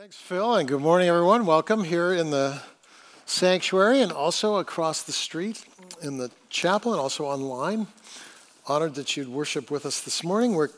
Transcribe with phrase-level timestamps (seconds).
[0.00, 1.44] Thanks, Phil, and good morning, everyone.
[1.44, 2.62] Welcome here in the
[3.26, 5.62] sanctuary and also across the street
[6.00, 7.86] in the chapel and also online.
[8.66, 10.54] Honored that you'd worship with us this morning.
[10.54, 10.70] We're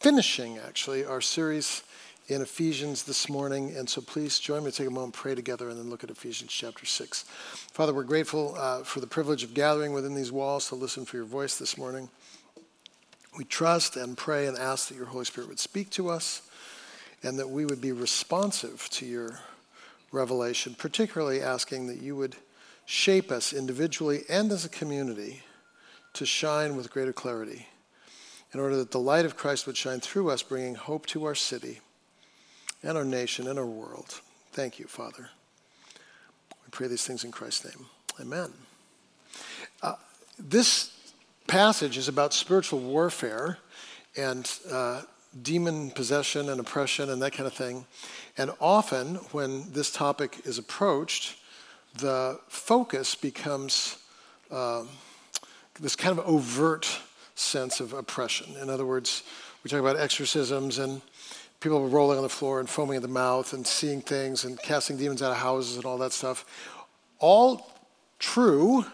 [0.00, 1.82] finishing, actually, our series
[2.28, 5.78] in Ephesians this morning, and so please join me take a moment, pray together, and
[5.78, 7.24] then look at Ephesians chapter 6.
[7.24, 11.18] Father, we're grateful uh, for the privilege of gathering within these walls to listen for
[11.18, 12.08] your voice this morning.
[13.36, 16.47] We trust and pray and ask that your Holy Spirit would speak to us
[17.22, 19.40] and that we would be responsive to your
[20.12, 22.36] revelation, particularly asking that you would
[22.86, 25.42] shape us individually and as a community
[26.14, 27.66] to shine with greater clarity
[28.52, 31.34] in order that the light of Christ would shine through us, bringing hope to our
[31.34, 31.80] city
[32.82, 34.20] and our nation and our world.
[34.52, 35.28] Thank you, Father.
[36.50, 37.86] We pray these things in Christ's name.
[38.20, 38.52] Amen.
[39.82, 39.94] Uh,
[40.38, 40.96] this
[41.46, 43.58] passage is about spiritual warfare
[44.16, 45.02] and uh,
[45.42, 47.86] demon possession and oppression and that kind of thing.
[48.36, 51.36] And often, when this topic is approached,
[51.98, 53.98] the focus becomes
[54.50, 54.84] uh,
[55.80, 57.00] this kind of overt
[57.34, 58.56] sense of oppression.
[58.60, 59.22] In other words,
[59.62, 61.00] we talk about exorcisms and
[61.60, 64.96] people rolling on the floor and foaming at the mouth and seeing things and casting
[64.96, 66.44] demons out of houses and all that stuff.
[67.18, 67.72] All
[68.18, 68.84] true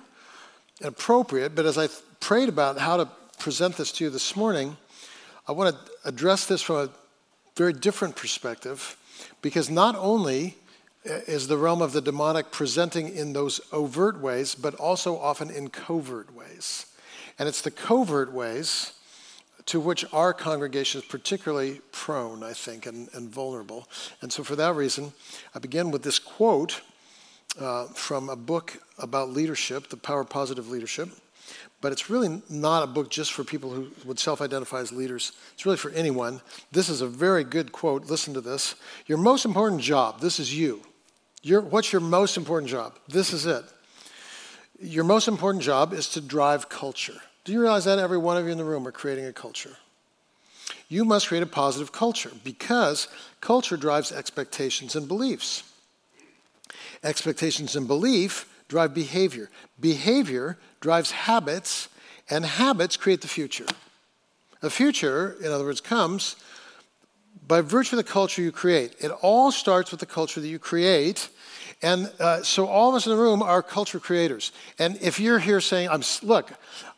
[0.81, 1.89] and appropriate, but as I
[2.21, 4.77] prayed about how to present this to you this morning,
[5.47, 6.91] I want to address this from a
[7.57, 8.97] very different perspective
[9.43, 10.57] because not only
[11.05, 15.69] is the realm of the demonic presenting in those overt ways, but also often in
[15.69, 16.87] covert ways.
[17.39, 18.93] And it's the covert ways
[19.67, 23.89] to which our congregation is particularly prone, I think, and, and vulnerable.
[24.21, 25.13] And so, for that reason,
[25.55, 26.81] I begin with this quote
[27.59, 31.09] uh, from a book about leadership, The Power of Positive Leadership.
[31.85, 35.33] But it's really not a book just for people who would self identify as leaders.
[35.53, 36.41] It's really for anyone.
[36.73, 38.07] This is a very good quote.
[38.07, 38.75] Listen to this.
[39.05, 40.81] Your most important job, this is you.
[41.43, 42.99] Your, what's your most important job?
[43.07, 43.67] This is it.
[44.81, 47.21] Your most important job is to drive culture.
[47.45, 49.77] Do you realize that every one of you in the room are creating a culture?
[50.89, 53.09] You must create a positive culture because
[53.43, 55.65] culture drives expectations and beliefs.
[57.03, 59.51] Expectations and belief drive behavior.
[59.79, 61.89] Behavior drives habits,
[62.29, 63.67] and habits create the future.
[64.63, 66.35] A future, in other words, comes
[67.47, 68.97] by virtue of the culture you create.
[68.99, 71.29] It all starts with the culture that you create.
[71.83, 74.51] And uh, so all of us in the room are culture creators.
[74.81, 76.51] And if you're here saying, I'm, look,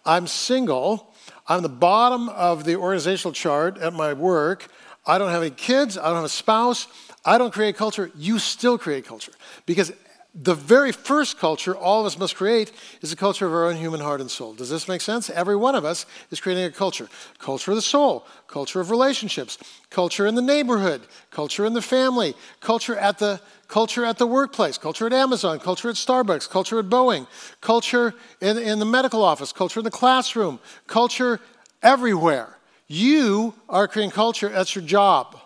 [0.07, 1.13] I'm single,
[1.47, 4.69] I'm the bottom of the organizational chart at my work,
[5.05, 6.89] I don't have any kids, I don't have a spouse,
[7.23, 9.33] I don't create culture, you still create culture.
[9.67, 9.93] Because
[10.39, 12.71] the very first culture all of us must create
[13.01, 14.53] is a culture of our own human heart and soul.
[14.53, 15.31] Does this make sense?
[15.31, 17.09] Every one of us is creating a culture
[17.39, 19.57] culture of the soul, culture of relationships,
[19.89, 24.77] culture in the neighborhood, culture in the family, culture at the culture at the workplace,
[24.77, 27.27] culture at Amazon, culture at Starbucks, culture at Boeing,
[27.63, 31.41] culture in, in the medical office, culture in the classroom, culture
[31.83, 32.59] everywhere.
[32.89, 35.39] You are creating culture, that's your job.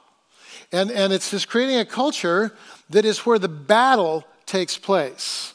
[0.72, 2.52] And, and it's just creating a culture
[2.90, 5.54] that is where the battle takes place.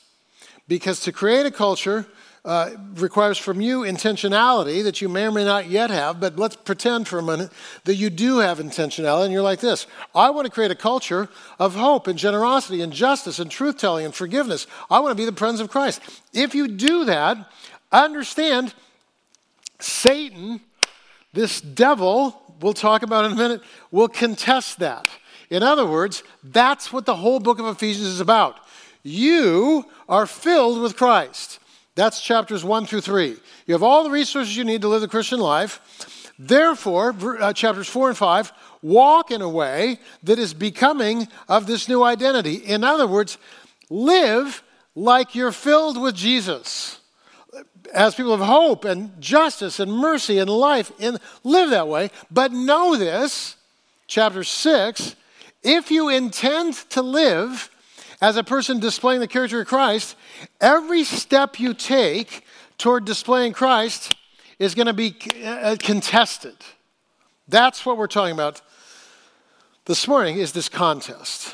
[0.68, 2.08] Because to create a culture
[2.46, 6.56] uh, requires from you intentionality that you may or may not yet have, but let's
[6.56, 7.52] pretend for a minute
[7.84, 11.28] that you do have intentionality and you're like this I want to create a culture
[11.60, 14.68] of hope and generosity and justice and truth telling and forgiveness.
[14.90, 16.02] I want to be the presence of Christ.
[16.34, 17.52] If you do that,
[17.92, 18.74] understand
[19.80, 20.62] Satan,
[21.34, 25.08] this devil, we'll talk about in a minute, will contest that.
[25.50, 28.60] In other words, that's what the whole book of Ephesians is about.
[29.06, 31.60] You are filled with Christ.
[31.94, 33.38] That's chapters 1 through 3.
[33.68, 36.34] You have all the resources you need to live the Christian life.
[36.40, 38.52] Therefore, uh, chapters 4 and 5,
[38.82, 42.56] walk in a way that is becoming of this new identity.
[42.56, 43.38] In other words,
[43.92, 44.64] live
[44.96, 47.00] like you're filled with Jesus.
[47.94, 52.10] As people of hope and justice and mercy and life, in, live that way.
[52.32, 53.56] But know this,
[54.08, 55.16] chapter 6,
[55.62, 57.70] if you intend to live
[58.26, 60.16] as a person displaying the character of Christ,
[60.60, 62.44] every step you take
[62.80, 64.16] toward displaying Christ
[64.58, 66.56] is going to be uh, contested.
[67.48, 68.64] That's what we're talking about
[69.86, 71.54] this morning is this contest.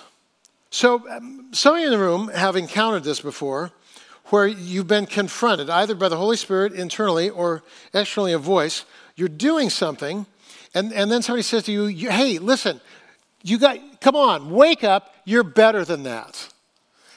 [0.70, 3.74] So um, some of you in the room have encountered this before
[4.28, 7.64] where you've been confronted either by the Holy Spirit internally or
[7.94, 8.86] externally a voice.
[9.18, 10.26] You're doing something
[10.74, 12.80] and, and then somebody says to you, hey, listen,
[13.44, 16.48] you got, come on, wake up, you're better than that.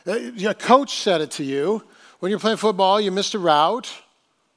[0.06, 1.82] Uh, coach said it to you.
[2.20, 3.90] When you're playing football, you missed a route,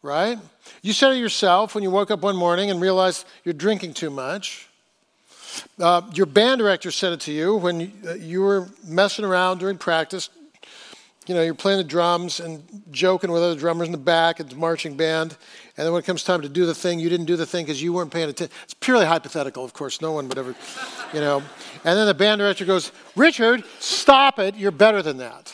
[0.02, 0.38] right?
[0.82, 4.10] You said it yourself when you woke up one morning and realized you're drinking too
[4.10, 4.68] much.
[5.80, 9.60] Uh, your band director said it to you when you, uh, you were messing around
[9.60, 10.30] during practice.
[11.28, 14.50] You know, you're playing the drums and joking with other drummers in the back at
[14.50, 15.36] the marching band.
[15.76, 17.66] And then when it comes time to do the thing, you didn't do the thing
[17.66, 18.56] because you weren't paying attention.
[18.64, 20.02] It's purely hypothetical, of course.
[20.02, 20.56] No one would ever,
[21.14, 21.44] you know.
[21.84, 24.56] And then the band director goes, Richard, stop it.
[24.56, 25.54] You're better than that.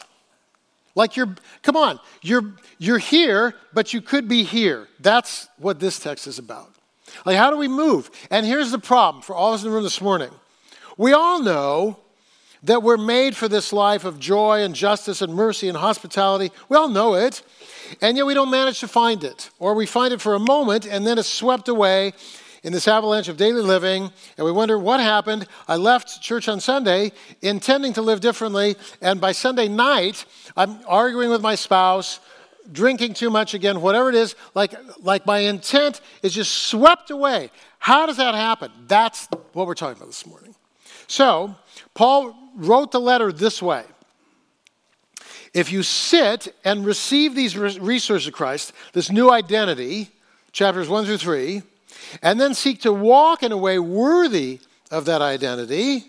[0.95, 4.87] Like you're, come on, you're, you're here, but you could be here.
[4.99, 6.69] That's what this text is about.
[7.25, 8.11] Like, how do we move?
[8.29, 10.29] And here's the problem for all of us in the room this morning.
[10.97, 11.97] We all know
[12.63, 16.51] that we're made for this life of joy and justice and mercy and hospitality.
[16.69, 17.44] We all know it.
[18.01, 19.50] And yet we don't manage to find it.
[19.60, 22.13] Or we find it for a moment and then it's swept away
[22.63, 25.45] in this avalanche of daily living, and we wonder what happened.
[25.68, 27.12] I left church on Sunday
[27.42, 30.25] intending to live differently, and by Sunday night,
[30.56, 32.21] I'm arguing with my spouse,
[32.71, 37.51] drinking too much again, whatever it is, like, like my intent is just swept away.
[37.80, 38.71] How does that happen?
[38.88, 40.56] That's what we're talking about this morning.
[41.07, 41.56] So,
[41.94, 43.84] Paul wrote the letter this way.
[45.54, 50.10] If you sit and receive these resources of Christ, this new identity,
[50.51, 51.62] chapters 1 through 3,
[52.22, 54.60] and then seek to walk in a way worthy
[54.90, 56.06] of that identity,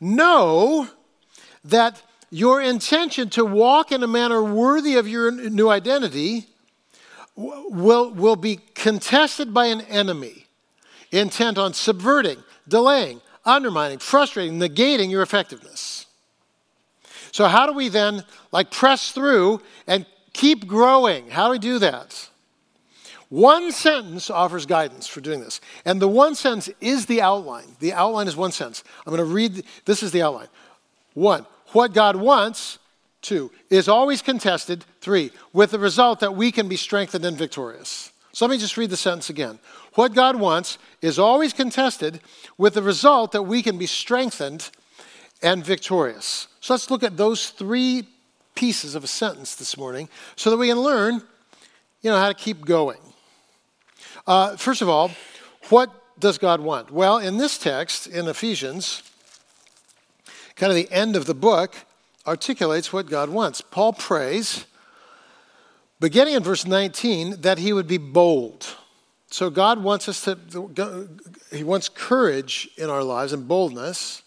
[0.00, 0.88] know
[1.64, 6.46] that your intention to walk in a manner worthy of your new identity
[7.36, 10.46] will, will be contested by an enemy.
[11.12, 16.06] Intent on subverting, delaying, undermining, frustrating, negating your effectiveness.
[17.32, 21.30] So, how do we then like press through and keep growing?
[21.30, 22.28] How do we do that?
[23.28, 25.60] One sentence offers guidance for doing this.
[25.84, 27.66] And the one sentence is the outline.
[27.80, 28.84] The outline is one sentence.
[29.04, 30.46] I'm going to read, this is the outline.
[31.14, 32.78] One, what God wants,
[33.22, 38.12] two, is always contested, three, with the result that we can be strengthened and victorious.
[38.34, 39.60] So let me just read the sentence again.
[39.94, 42.20] What God wants is always contested
[42.58, 44.70] with the result that we can be strengthened
[45.40, 46.48] and victorious.
[46.60, 48.08] So let's look at those three
[48.56, 51.22] pieces of a sentence this morning so that we can learn,
[52.02, 52.98] you know, how to keep going.
[54.26, 55.12] Uh, first of all,
[55.68, 56.90] what does God want?
[56.90, 59.04] Well, in this text, in Ephesians,
[60.56, 61.76] kind of the end of the book,
[62.26, 63.60] articulates what God wants.
[63.60, 64.66] Paul prays,
[66.00, 68.76] beginning in verse 19, that he would be bold.
[69.30, 71.08] So God wants us to,
[71.52, 74.22] he wants courage in our lives and boldness.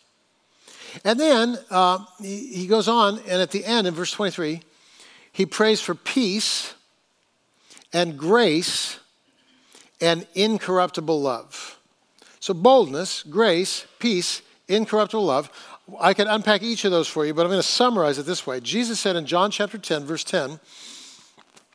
[1.03, 4.61] And then uh, he goes on, and at the end, in verse 23,
[5.31, 6.73] he prays for peace
[7.93, 8.99] and grace
[10.01, 11.79] and incorruptible love.
[12.39, 15.49] So, boldness, grace, peace, incorruptible love.
[15.99, 18.45] I could unpack each of those for you, but I'm going to summarize it this
[18.45, 18.59] way.
[18.59, 20.59] Jesus said in John chapter 10, verse 10,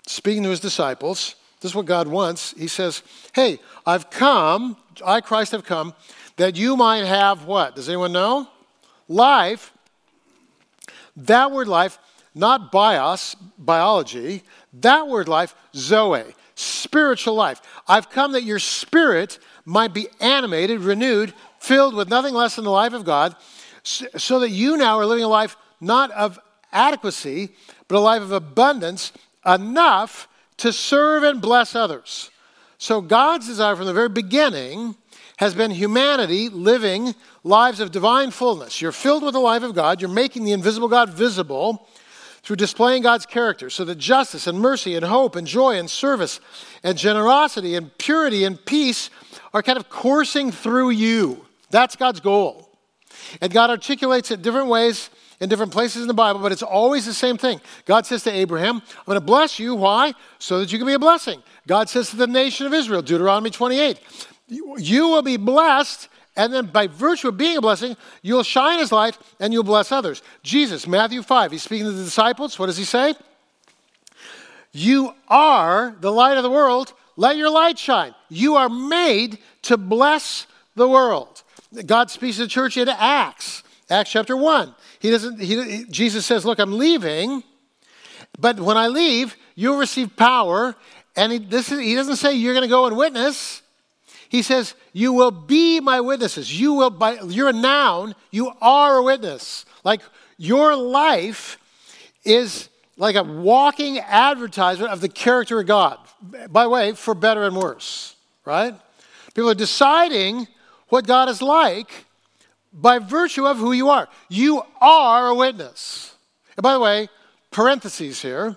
[0.07, 2.55] speaking to his disciples, this is what God wants.
[2.59, 3.03] He says,
[3.33, 5.95] Hey, I've come, I, Christ, have come,
[6.37, 7.77] that you might have what?
[7.77, 8.49] Does anyone know?
[9.09, 9.73] Life.
[11.17, 11.99] That word life,
[12.35, 17.61] not bios, biology, that word life, zoe spiritual life.
[17.89, 22.71] I've come that your spirit might be animated, renewed, filled with nothing less than the
[22.71, 23.37] life of God,
[23.83, 26.39] so that you now are living a life not of
[26.73, 27.51] adequacy,
[27.89, 29.13] but a life of abundance,
[29.47, 30.29] enough
[30.59, 32.31] to serve and bless others.
[32.79, 34.97] So God's desire from the very beginning
[35.37, 38.81] has been humanity living lives of divine fullness.
[38.81, 41.89] You're filled with the life of God, you're making the invisible God visible
[42.43, 46.41] through displaying God's character so that justice and mercy and hope and joy and service
[46.82, 49.11] and generosity and purity and peace
[49.55, 51.44] are kind of coursing through you.
[51.70, 52.69] That's God's goal.
[53.41, 55.11] And God articulates it different ways
[55.43, 57.61] in different places in the Bible, but it's always the same thing.
[57.84, 59.75] God says to Abraham, I'm going to bless you.
[59.75, 60.15] Why?
[60.39, 61.43] So that you can be a blessing.
[61.67, 63.99] God says to the nation of Israel, Deuteronomy 28,
[64.46, 68.91] you will be blessed and then by virtue of being a blessing, you'll shine his
[68.91, 70.22] light and you'll bless others.
[70.43, 72.58] Jesus, Matthew 5, he's speaking to the disciples.
[72.58, 73.15] What does he say?
[74.72, 76.94] You are the light of the world.
[77.17, 78.15] Let your light shine.
[78.31, 81.43] You are made to bless the world.
[81.84, 84.75] God speaks to the church in Acts, Acts chapter 1.
[85.01, 87.44] He doesn't, he, Jesus says, Look, I'm leaving,
[88.39, 90.75] but when I leave, you'll receive power.
[91.15, 93.63] And he, this is, he doesn't say you're going to go and witness.
[94.29, 96.58] He says, You will be my witnesses.
[96.58, 99.67] You will, by, you're a noun, you are a witness.
[99.84, 100.01] Like
[100.39, 101.58] your life
[102.25, 105.99] is like a walking advertisement of the character of God.
[106.49, 108.75] By the way, for better and worse, right?
[109.34, 110.46] People are deciding
[110.89, 112.06] what God is like
[112.72, 114.08] by virtue of who you are.
[114.29, 116.14] You are a witness.
[116.56, 117.08] And by the way,
[117.50, 118.56] parentheses here.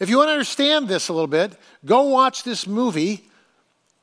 [0.00, 3.24] If you want to understand this a little bit, go watch this movie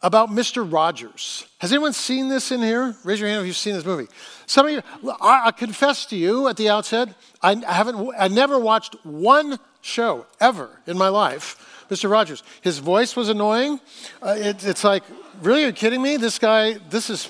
[0.02, 0.70] about Mr.
[0.70, 1.46] Rogers.
[1.60, 2.96] Has anyone seen this in here?
[3.04, 4.08] Raise your hand if you've seen this movie.
[4.48, 4.82] Some of you,
[5.22, 7.10] I, I confess to you at the outset,
[7.42, 11.86] I haven't, I never watched one show ever in my life.
[11.90, 12.10] Mr.
[12.10, 13.80] Rogers, his voice was annoying.
[14.22, 15.04] Uh, it, it's like,
[15.42, 16.18] really, are you kidding me?
[16.18, 17.30] This guy, this is,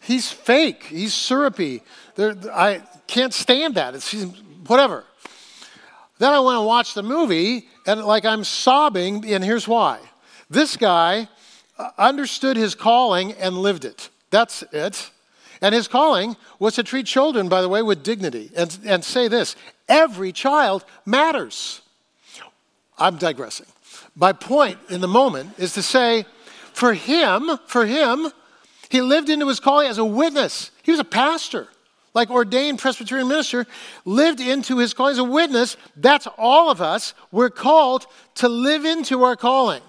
[0.00, 0.84] he's fake.
[0.84, 1.82] He's syrupy.
[2.14, 3.94] There, I can't stand that.
[3.94, 4.12] It's
[4.66, 5.04] whatever.
[6.18, 10.00] Then I went and watched the movie, and like I'm sobbing, and here's why.
[10.50, 11.28] This guy
[11.78, 14.10] uh, understood his calling and lived it.
[14.30, 15.10] That's it.
[15.60, 19.28] And his calling was to treat children, by the way, with dignity and, and say
[19.28, 19.56] this
[19.88, 21.82] every child matters.
[22.98, 23.66] I'm digressing.
[24.16, 26.26] My point in the moment is to say,
[26.72, 28.28] for him, for him,
[28.88, 30.70] he lived into his calling as a witness.
[30.82, 31.68] He was a pastor,
[32.14, 33.66] like ordained Presbyterian minister,
[34.04, 35.76] lived into his calling as a witness.
[35.96, 37.14] That's all of us.
[37.30, 39.82] We're called to live into our calling.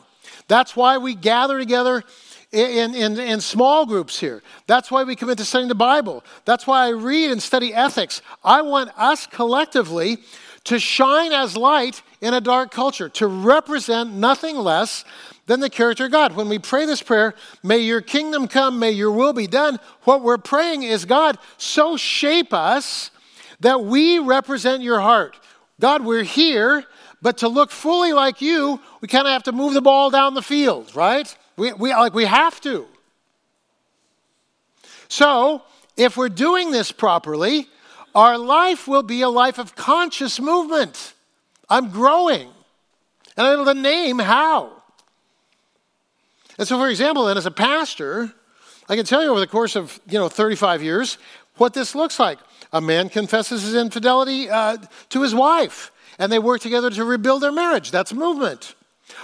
[0.48, 2.04] That's why we gather together
[2.52, 4.42] in, in, in, small groups here.
[4.66, 6.24] That's why we commit to studying the Bible.
[6.46, 8.24] That's why I read and study ethics.
[8.44, 10.18] I want us collectively
[10.64, 15.06] to shine as light in a dark culture, to represent nothing less
[15.50, 16.36] than the character of God.
[16.36, 20.22] When we pray this prayer, may your kingdom come, may your will be done, what
[20.22, 23.10] we're praying is God, so shape us
[23.60, 25.36] that we represent your heart.
[25.80, 26.86] God, we're here
[27.24, 30.36] but to look fully like you, we kind of have to move the ball down
[30.36, 31.36] the field, right?
[31.58, 32.86] We, we, like we have to.
[35.08, 35.64] So,
[35.98, 37.68] if we're doing this properly,
[38.14, 41.16] our life will be a life of conscious movement.
[41.68, 42.50] I'm growing.
[43.36, 44.79] And I know the name how.
[46.60, 48.32] And so, for example, then as a pastor,
[48.90, 51.18] I can tell you over the course of you know 35 years
[51.56, 52.38] what this looks like.
[52.72, 54.78] A man confesses his infidelity uh,
[55.10, 57.92] to his wife and they work together to rebuild their marriage.
[57.92, 58.76] That's movement.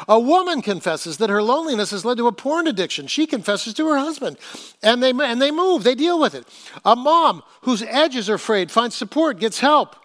[0.07, 3.05] A woman confesses that her loneliness has led to a porn addiction.
[3.05, 4.37] She confesses to her husband,
[4.81, 6.47] and they, and they move, they deal with it.
[6.83, 9.95] A mom whose edges are frayed finds support, gets help.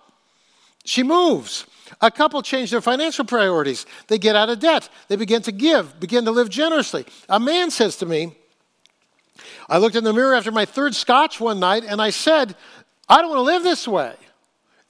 [0.84, 1.64] She moves.
[2.00, 3.86] A couple change their financial priorities.
[4.08, 4.88] They get out of debt.
[5.08, 7.06] They begin to give, begin to live generously.
[7.28, 8.36] A man says to me,
[9.68, 12.56] I looked in the mirror after my third scotch one night and I said,
[13.08, 14.14] I don't want to live this way.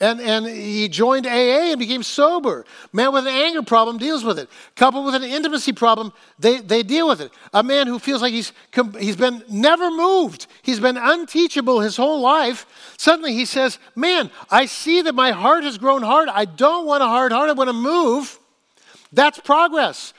[0.02, 2.64] And, and he joined AA and became sober.
[2.90, 4.48] Man with an anger problem deals with it.
[4.74, 7.30] Couple with an intimacy problem, they, they deal with it.
[7.52, 8.52] A man who feels like he's,
[8.98, 12.64] he's been never moved, he's been unteachable his whole life.
[12.96, 16.30] Suddenly he says, Man, I see that my heart has grown hard.
[16.30, 18.38] I don't want a hard heart, I want to move.
[19.12, 20.14] That's progress.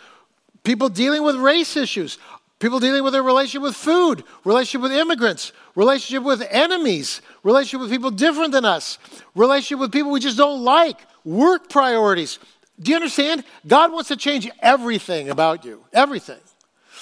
[0.63, 2.19] People dealing with race issues,
[2.59, 7.91] people dealing with their relationship with food, relationship with immigrants, relationship with enemies, relationship with
[7.91, 8.97] people different than us,
[9.35, 12.39] relationship with people we just don't like, work priorities.
[12.79, 13.43] Do you understand?
[13.67, 16.39] God wants to change everything about you, everything.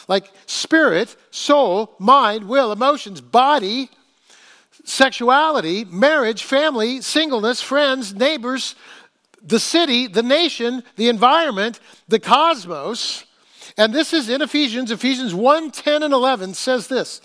[0.08, 3.90] Like spirit, soul, mind, will, emotions, body,
[4.84, 8.76] sexuality, marriage, family, singleness, friends, neighbors,
[9.42, 13.26] the city, the nation, the environment, the cosmos.
[13.78, 17.22] And this is in Ephesians, Ephesians 1 10 and 11 says this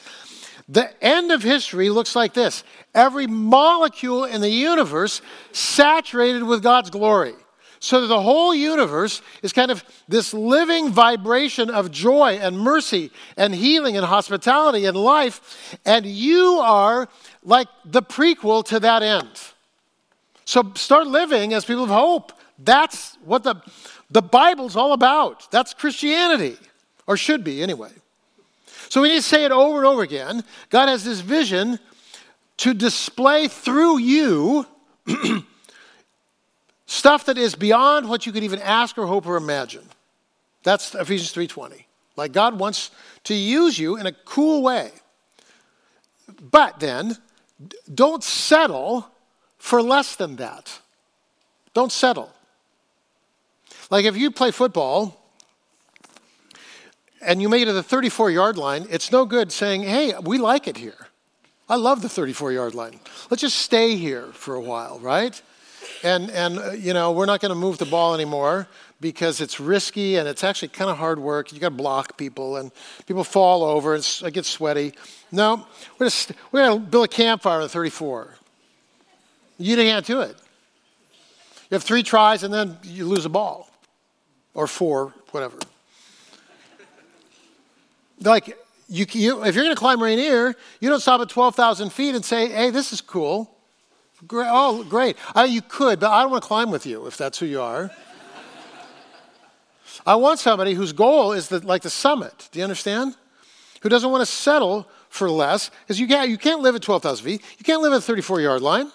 [0.69, 5.21] the end of history looks like this every molecule in the universe
[5.53, 7.35] saturated with God's glory.
[7.81, 13.11] So that the whole universe is kind of this living vibration of joy and mercy
[13.37, 15.77] and healing and hospitality and life.
[15.85, 17.11] And you are
[17.43, 19.29] like the prequel to that end.
[20.47, 22.33] So start living as people of hope.
[22.59, 23.57] That's what the,
[24.11, 25.51] the Bible's all about.
[25.51, 26.57] That's Christianity,
[27.07, 27.91] or should be anyway.
[28.89, 30.45] So we need to say it over and over again.
[30.71, 31.79] God has this vision
[32.59, 34.67] to display through you
[36.87, 39.89] stuff that is beyond what you could even ask or hope or imagine.
[40.63, 41.85] That's Ephesians 3:20.
[42.17, 42.91] Like God wants
[43.25, 44.93] to use you in a cool way.
[46.51, 47.19] But then
[47.93, 49.11] don't settle
[49.59, 50.81] for less than that.
[51.75, 52.33] Don't settle.
[53.91, 55.24] Like if you play football
[57.25, 60.39] and you make it to the 34 yard line, it's no good saying, hey, we
[60.39, 61.09] like it here.
[61.69, 63.01] I love the 34 yard line.
[63.31, 65.41] Let's just stay here for a while, right?
[66.03, 68.69] And, and uh, you know, we're not going to move the ball anymore
[69.01, 71.53] because it's risky and it's actually kind of hard work.
[71.53, 72.71] You got to block people and
[73.07, 74.95] people fall over and it gets sweaty.
[75.33, 75.67] No,
[75.99, 76.11] we're
[76.53, 78.35] going to build a campfire in 34.
[79.59, 80.37] You can't do it.
[81.71, 83.71] You have three tries and then you lose a ball
[84.53, 85.59] or four, whatever.
[88.21, 88.57] Like,
[88.89, 92.25] you, you, if you're going to climb Rainier, you don't stop at 12,000 feet and
[92.25, 93.51] say, hey, this is cool.
[94.27, 94.49] Great.
[94.51, 95.17] Oh, great.
[95.47, 97.91] You could, but I don't want to climb with you if that's who you are.
[100.07, 102.49] I want somebody whose goal is the, like the summit.
[102.53, 103.17] Do you understand?
[103.85, 107.23] who doesn't want to settle for less, because you can't, you can't live at 12,000
[107.23, 107.43] feet.
[107.59, 108.91] You can't live at a 34 yard line.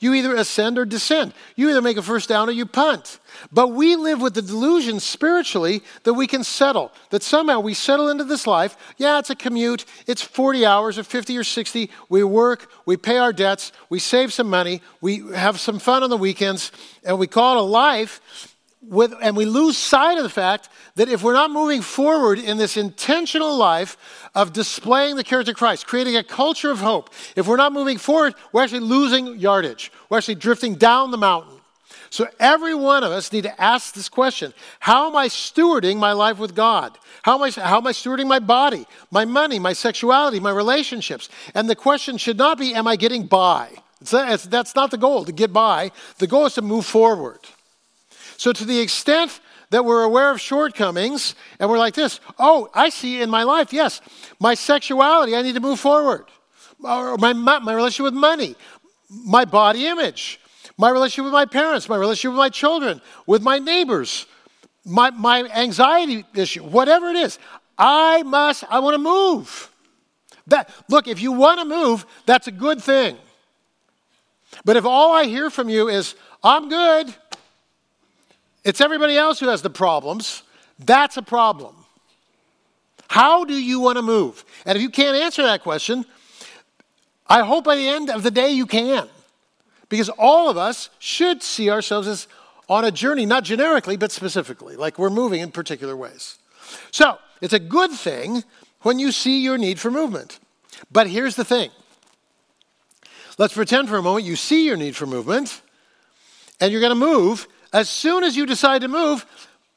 [0.00, 1.32] You either ascend or descend.
[1.56, 3.18] You either make a first down or you punt.
[3.50, 8.08] But we live with the delusion spiritually that we can settle, that somehow we settle
[8.08, 8.76] into this life.
[8.96, 11.90] Yeah, it's a commute, it's 40 hours or 50 or 60.
[12.08, 16.10] We work, we pay our debts, we save some money, we have some fun on
[16.10, 16.70] the weekends,
[17.04, 18.56] and we call it a life.
[18.88, 22.56] With, and we lose sight of the fact that if we're not moving forward in
[22.56, 23.98] this intentional life
[24.34, 27.98] of displaying the character of Christ, creating a culture of hope, if we're not moving
[27.98, 29.92] forward, we're actually losing yardage.
[30.08, 31.58] We're actually drifting down the mountain.
[32.10, 36.12] So every one of us need to ask this question How am I stewarding my
[36.12, 36.98] life with God?
[37.22, 41.28] How am I, how am I stewarding my body, my money, my sexuality, my relationships?
[41.54, 43.70] And the question should not be, Am I getting by?
[44.00, 45.90] It's, that's not the goal, to get by.
[46.18, 47.40] The goal is to move forward.
[48.38, 49.40] So, to the extent
[49.70, 53.72] that we're aware of shortcomings and we're like this, oh, I see in my life,
[53.72, 54.00] yes,
[54.38, 56.26] my sexuality, I need to move forward.
[56.80, 58.54] Or my, my relationship with money,
[59.10, 60.40] my body image,
[60.76, 64.26] my relationship with my parents, my relationship with my children, with my neighbors,
[64.84, 67.40] my, my anxiety issue, whatever it is,
[67.76, 69.68] I must, I want to move.
[70.46, 73.16] That, look, if you want to move, that's a good thing.
[74.64, 76.14] But if all I hear from you is,
[76.44, 77.12] I'm good,
[78.68, 80.42] it's everybody else who has the problems,
[80.78, 81.74] that's a problem.
[83.08, 84.44] How do you want to move?
[84.66, 86.04] And if you can't answer that question,
[87.26, 89.08] I hope by the end of the day you can.
[89.88, 92.28] Because all of us should see ourselves as
[92.68, 96.38] on a journey, not generically, but specifically, like we're moving in particular ways.
[96.90, 98.44] So, it's a good thing
[98.82, 100.38] when you see your need for movement.
[100.92, 101.70] But here's the thing
[103.38, 105.62] let's pretend for a moment you see your need for movement
[106.60, 107.48] and you're going to move.
[107.72, 109.26] As soon as you decide to move,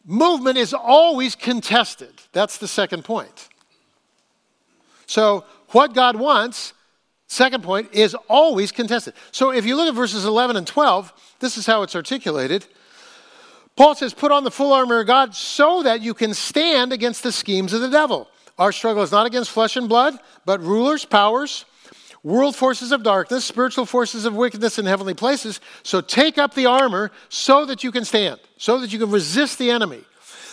[0.06, 2.14] movement is always contested.
[2.32, 3.50] That's the second point.
[5.06, 6.74] So, what God wants
[7.32, 9.14] Second point is always contested.
[9.32, 12.66] So if you look at verses 11 and 12, this is how it's articulated.
[13.78, 17.24] Paul says, Put on the full armor of God so that you can stand against
[17.24, 18.28] the schemes of the devil.
[18.60, 21.64] Our struggle is not against flesh and blood, but rulers, powers,
[22.24, 25.60] world forces of darkness, spiritual forces of wickedness in heavenly places.
[25.84, 29.58] So take up the armor so that you can stand, so that you can resist
[29.58, 30.02] the enemy.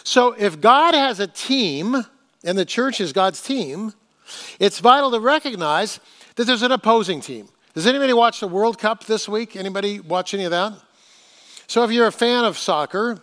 [0.04, 2.04] So if God has a team,
[2.44, 3.92] and the church is God's team,
[4.58, 6.00] it's vital to recognize
[6.36, 7.48] that there's an opposing team.
[7.74, 9.56] Does anybody watch the World Cup this week?
[9.56, 10.72] Anybody watch any of that?
[11.66, 13.20] So, if you're a fan of soccer,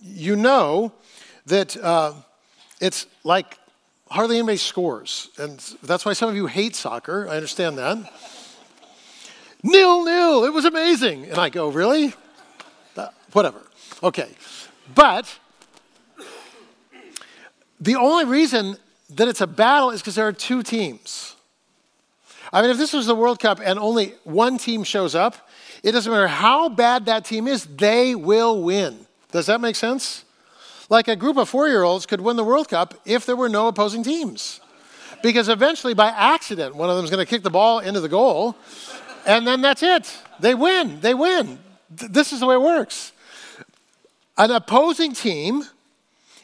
[0.00, 0.92] you know
[1.46, 2.12] that uh,
[2.80, 3.58] it's like
[4.10, 5.30] hardly anybody scores.
[5.38, 7.28] And that's why some of you hate soccer.
[7.28, 8.12] I understand that.
[9.62, 11.24] nil nil, it was amazing.
[11.24, 12.14] And I go, really?
[12.96, 13.60] Uh, whatever.
[14.02, 14.30] Okay.
[14.94, 15.38] But
[17.80, 18.76] the only reason
[19.10, 21.36] that it's a battle is because there are two teams.
[22.52, 25.48] I mean, if this was the World Cup and only one team shows up,
[25.82, 29.06] it doesn't matter how bad that team is, they will win.
[29.32, 30.24] Does that make sense?
[30.88, 33.48] Like a group of four year olds could win the World Cup if there were
[33.48, 34.60] no opposing teams.
[35.22, 38.08] Because eventually, by accident, one of them is going to kick the ball into the
[38.08, 38.54] goal,
[39.26, 40.16] and then that's it.
[40.40, 41.00] They win.
[41.00, 41.58] They win.
[41.90, 43.12] This is the way it works.
[44.36, 45.64] An opposing team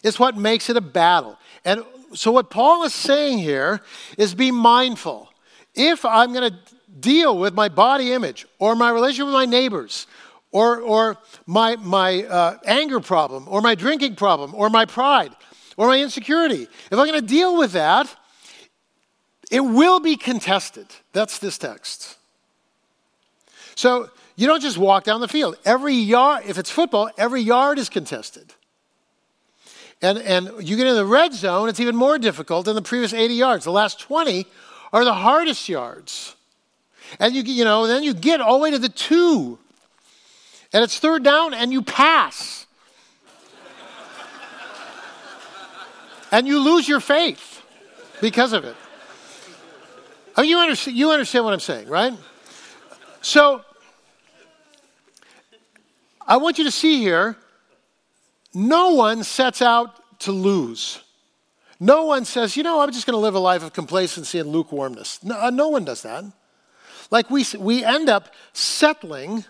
[0.03, 1.39] is what makes it a battle.
[1.65, 3.83] And so, what Paul is saying here
[4.17, 5.31] is be mindful
[5.75, 6.59] if I'm going to
[7.01, 10.07] deal with my body image or my relationship with my neighbors
[10.53, 15.33] or, or my, my uh, anger problem or my drinking problem or my pride
[15.77, 18.15] or my insecurity, if I'm going to deal with that,
[19.51, 20.87] it will be contested.
[21.13, 22.17] That's this text.
[23.75, 25.57] So you don't just walk down the field.
[25.65, 28.53] Every yard, if it's football, every yard is contested.
[30.01, 33.13] And, and you get in the red zone, it's even more difficult than the previous
[33.13, 33.65] 80 yards.
[33.65, 34.47] The last 20
[34.93, 36.35] are the hardest yards.
[37.21, 39.59] And you, you know, then you get all the way to the two.
[40.73, 42.67] And it's third down and you pass.
[46.33, 47.63] and you lose your faith
[48.21, 48.75] because of it.
[50.35, 52.15] I mean, you understand, you understand what I'm saying, right?
[53.21, 53.63] So,
[56.27, 57.37] I want you to see here
[58.55, 61.01] no one sets out to lose.
[61.79, 64.51] No one says, you know, I'm just going to live a life of complacency and
[64.51, 65.23] lukewarmness.
[65.23, 66.25] No, uh, no one does that.
[67.11, 69.45] Like we, we end up settling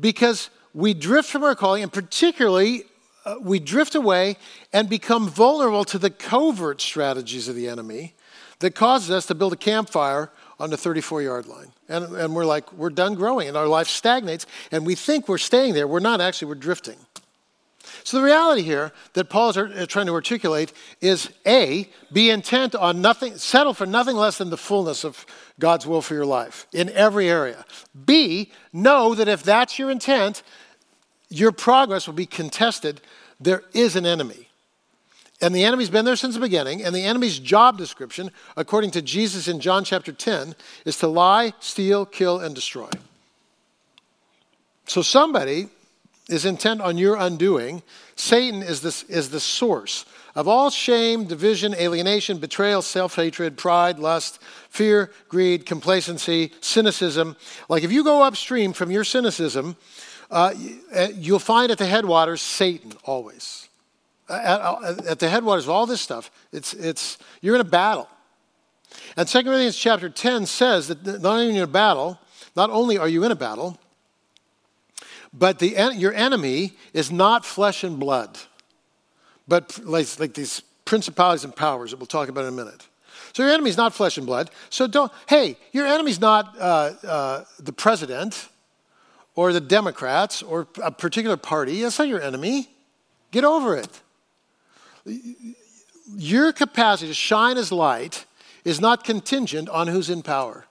[0.00, 2.84] because we drift from our calling, and particularly
[3.24, 4.36] uh, we drift away
[4.72, 8.14] and become vulnerable to the covert strategies of the enemy
[8.60, 11.72] that causes us to build a campfire on the 34 yard line.
[11.88, 15.38] And, and we're like, we're done growing, and our life stagnates, and we think we're
[15.38, 15.88] staying there.
[15.88, 16.96] We're not actually, we're drifting.
[18.04, 22.74] So the reality here that Paul is uh, trying to articulate is A, be intent
[22.74, 25.26] on nothing, settle for nothing less than the fullness of
[25.58, 27.64] God's will for your life in every area.
[28.06, 30.42] B, know that if that's your intent,
[31.28, 33.00] your progress will be contested.
[33.40, 34.48] There is an enemy.
[35.42, 39.02] And the enemy's been there since the beginning, and the enemy's job description, according to
[39.02, 42.90] Jesus in John chapter 10, is to lie, steal, kill, and destroy.
[44.86, 45.68] So somebody
[46.30, 47.82] is intent on your undoing.
[48.16, 53.98] Satan is, this, is the source of all shame, division, alienation, betrayal, self hatred, pride,
[53.98, 57.36] lust, fear, greed, complacency, cynicism.
[57.68, 59.76] Like if you go upstream from your cynicism,
[60.30, 60.54] uh,
[60.94, 63.68] uh you'll find at the headwaters Satan always
[64.30, 67.64] uh, at, uh, at, the headwaters of all this stuff, it's, it's, you're in a
[67.64, 68.08] battle.
[69.16, 72.18] And 2 Corinthians chapter 10 says that not only in a battle,
[72.54, 73.76] not only are you in a battle,
[75.32, 78.38] but the, your enemy is not flesh and blood,
[79.46, 82.86] but like, like these principalities and powers that we'll talk about in a minute.
[83.32, 84.50] So your enemy is not flesh and blood.
[84.70, 88.48] So don't, hey, your enemy's not uh, uh, the president
[89.36, 91.82] or the Democrats or a particular party.
[91.82, 92.68] That's not your enemy.
[93.30, 94.00] Get over it
[96.16, 98.26] your capacity to shine as light
[98.64, 100.66] is not contingent on who's in power.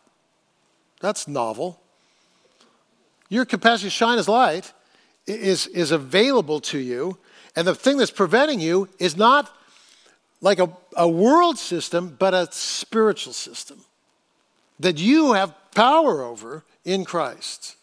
[1.02, 1.82] That's novel.
[3.30, 4.74] Your capacity to shine as light
[5.28, 7.18] is, is available to you,
[7.56, 9.56] and the thing that's preventing you is not
[10.42, 13.82] like a, a world system, but a spiritual system
[14.80, 17.76] that you have power over in Christ.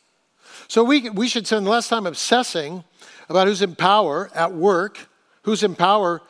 [0.68, 2.82] So we, we should spend less time obsessing
[3.28, 5.08] about who's in power at work,
[5.42, 6.22] who's in power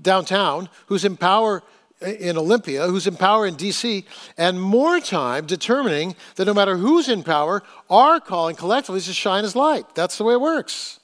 [0.00, 1.62] downtown, who's in power
[2.00, 4.04] in Olympia, who's in power in DC,
[4.36, 9.12] and more time determining that no matter who's in power, our calling collectively is to
[9.12, 9.94] shine as light.
[9.94, 11.00] That's the way it works.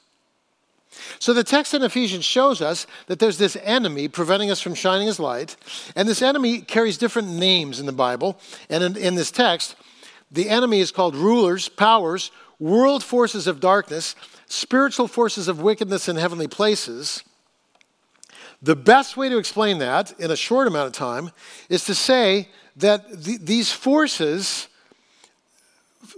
[1.18, 5.08] So the text in Ephesians shows us that there's this enemy preventing us from shining
[5.08, 5.56] as light,
[5.96, 8.38] and this enemy carries different names in the Bible.
[8.70, 9.74] And in, in this text,
[10.30, 12.30] the enemy is called rulers, powers,
[12.60, 14.14] world forces of darkness,
[14.46, 17.24] spiritual forces of wickedness in heavenly places.
[18.64, 21.32] The best way to explain that in a short amount of time
[21.68, 24.68] is to say that th- these forces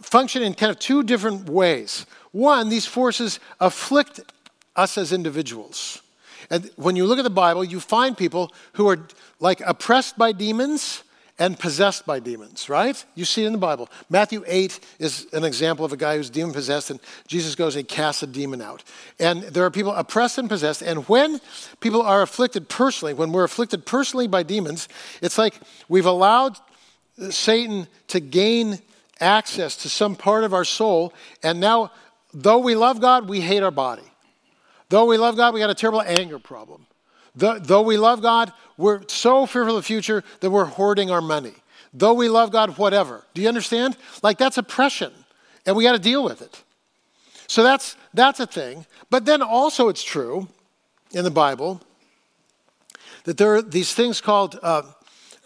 [0.00, 2.06] function in kind of two different ways.
[2.30, 4.20] One, these forces afflict
[4.76, 6.00] us as individuals.
[6.48, 9.08] And when you look at the Bible, you find people who are
[9.40, 11.02] like oppressed by demons
[11.38, 13.04] and possessed by demons, right?
[13.14, 13.90] You see it in the Bible.
[14.08, 17.86] Matthew 8 is an example of a guy who's demon possessed, and Jesus goes and
[17.86, 18.82] casts a demon out.
[19.18, 21.40] And there are people oppressed and possessed, and when
[21.80, 24.88] people are afflicted personally, when we're afflicted personally by demons,
[25.20, 26.58] it's like we've allowed
[27.30, 28.78] Satan to gain
[29.20, 31.90] access to some part of our soul, and now,
[32.32, 34.02] though we love God, we hate our body.
[34.88, 36.86] Though we love God, we got a terrible anger problem.
[37.36, 41.52] Though we love God, we're so fearful of the future that we're hoarding our money.
[41.92, 43.24] Though we love God, whatever.
[43.34, 43.96] Do you understand?
[44.22, 45.12] Like that's oppression,
[45.66, 46.62] and we got to deal with it.
[47.46, 48.86] So that's, that's a thing.
[49.10, 50.48] But then also, it's true
[51.12, 51.80] in the Bible
[53.24, 54.82] that there are these things called uh,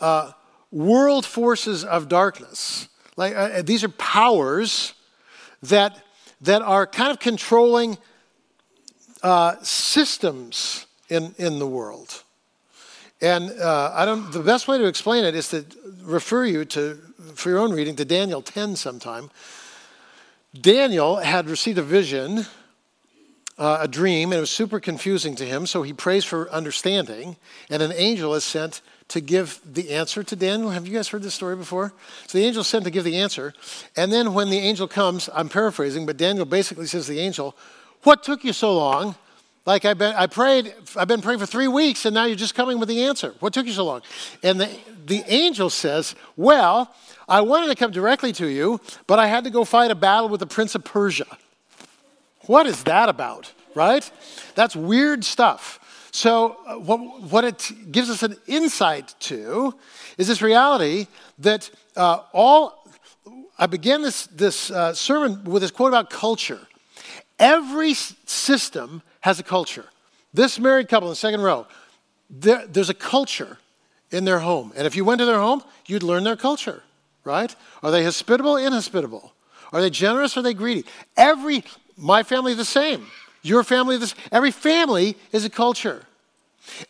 [0.01, 0.33] uh,
[0.71, 2.89] world forces of darkness.
[3.17, 4.95] Like uh, these are powers
[5.63, 6.01] that,
[6.41, 7.99] that are kind of controlling
[9.23, 12.23] uh, systems in, in the world.
[13.21, 15.67] And uh, I don't, the best way to explain it is to
[16.03, 16.95] refer you to,
[17.35, 19.31] for your own reading, to Daniel 10 sometime.
[20.59, 22.47] Daniel had received a vision,
[23.59, 27.37] uh, a dream, and it was super confusing to him, so he prays for understanding,
[27.69, 30.71] and an angel is sent to give the answer to Daniel.
[30.71, 31.93] Have you guys heard this story before?
[32.27, 33.53] So the angel sent to give the answer,
[33.97, 37.55] and then when the angel comes, I'm paraphrasing, but Daniel basically says to the angel,
[38.03, 39.15] What took you so long?
[39.67, 42.55] Like I've been, I prayed, I've been praying for three weeks, and now you're just
[42.55, 43.35] coming with the answer.
[43.41, 44.03] What took you so long?
[44.43, 44.71] And the,
[45.07, 46.95] the angel says, Well,
[47.29, 50.29] I wanted to come directly to you, but I had to go fight a battle
[50.29, 51.27] with the prince of Persia.
[52.47, 54.11] What is that about, right?
[54.55, 55.77] That's weird stuff.
[56.13, 59.75] So, uh, what, what it gives us an insight to
[60.19, 61.07] is this reality
[61.39, 62.85] that uh, all,
[63.59, 66.67] I began this, this uh, sermon with this quote about culture.
[67.39, 69.87] Every system has a culture.
[70.33, 71.67] This married couple in the second row,
[72.29, 73.59] there, there's a culture
[74.11, 74.73] in their home.
[74.77, 76.83] And if you went to their home, you'd learn their culture,
[77.25, 77.55] right?
[77.83, 79.33] Are they hospitable, inhospitable?
[79.73, 80.85] Are they generous, are they greedy?
[81.17, 81.65] Every,
[81.97, 83.07] my family the same.
[83.43, 86.05] Your family this, every family is a culture.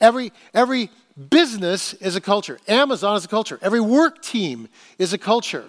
[0.00, 0.90] Every, every
[1.30, 2.58] business is a culture.
[2.66, 3.58] Amazon is a culture.
[3.62, 5.64] Every work team is a culture.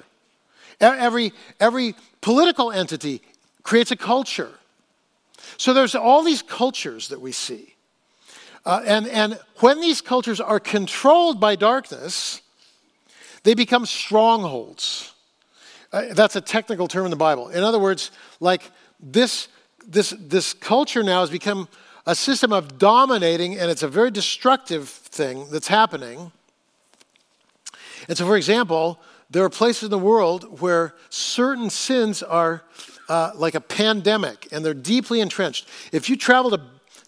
[0.79, 3.21] Every, every political entity
[3.63, 4.49] creates a culture.
[5.61, 7.75] So there's all these cultures that we see.
[8.65, 12.41] Uh, and, and when these cultures are controlled by darkness,
[13.43, 15.13] they become strongholds.
[15.93, 17.49] Uh, that's a technical term in the Bible.
[17.49, 19.49] In other words, like this,
[19.87, 21.67] this, this culture now has become
[22.07, 26.31] a system of dominating, and it's a very destructive thing that's happening.
[28.09, 32.63] And so, for example, there are places in the world where certain sins are
[33.09, 35.67] uh, like a pandemic and they're deeply entrenched.
[35.91, 36.61] If you travel to,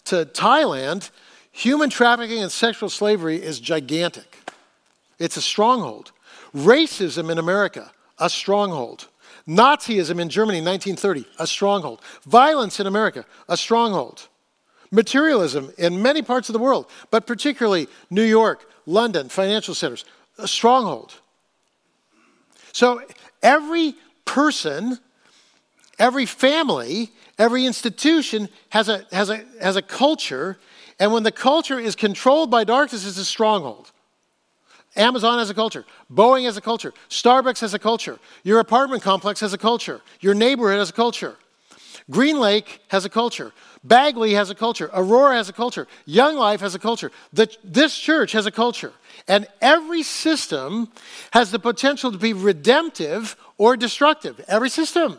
[0.06, 1.10] to Thailand,
[1.52, 4.38] human trafficking and sexual slavery is gigantic,
[5.18, 6.12] it's a stronghold.
[6.54, 9.08] Racism in America, a stronghold.
[9.46, 12.00] Nazism in Germany, 1930, a stronghold.
[12.24, 14.28] Violence in America, a stronghold.
[14.90, 20.04] Materialism in many parts of the world, but particularly New York, London, financial centers,
[20.38, 21.14] a stronghold.
[22.72, 23.02] So
[23.42, 24.98] every person,
[25.98, 30.58] every family, every institution has a, has a, has a culture,
[30.98, 33.90] and when the culture is controlled by darkness, it's a stronghold.
[34.96, 35.84] Amazon has a culture.
[36.12, 36.92] Boeing has a culture.
[37.08, 38.18] Starbucks has a culture.
[38.44, 40.00] Your apartment complex has a culture.
[40.20, 41.36] Your neighborhood has a culture.
[42.10, 43.52] Green Lake has a culture.
[43.82, 44.90] Bagley has a culture.
[44.92, 45.86] Aurora has a culture.
[46.04, 47.10] Young Life has a culture.
[47.32, 48.92] The, this church has a culture.
[49.26, 50.92] And every system
[51.32, 54.40] has the potential to be redemptive or destructive.
[54.48, 55.18] Every system.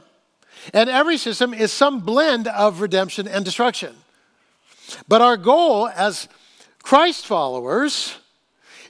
[0.73, 3.95] And every system is some blend of redemption and destruction.
[5.08, 6.28] But our goal as
[6.84, 8.15] Christ followers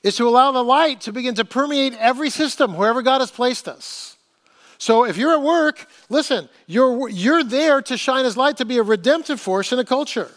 [0.04, 3.68] is to allow the light to begin to permeate every system wherever God has placed
[3.68, 4.18] us.
[4.78, 8.78] So if you're at work, listen, you're, you're there to shine His light to be
[8.78, 10.30] a redemptive force in a culture.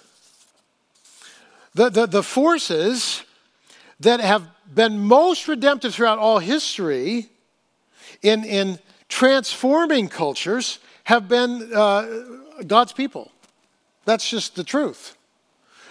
[1.74, 3.24] The, the, the forces
[4.00, 7.26] that have been most redemptive throughout all history
[8.22, 12.06] in, in transforming cultures have been uh,
[12.66, 13.32] God's people.
[14.04, 15.16] That's just the truth.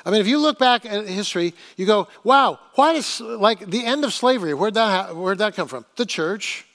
[0.05, 3.83] I mean, if you look back at history, you go, wow, why does, like, the
[3.83, 5.85] end of slavery, where'd that, where'd that come from?
[5.95, 6.67] The church.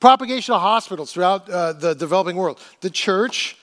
[0.00, 2.58] Propagation of hospitals throughout uh, the developing world.
[2.80, 3.58] The church.